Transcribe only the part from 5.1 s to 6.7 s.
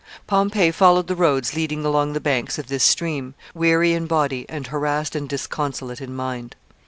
and disconsolate in mind.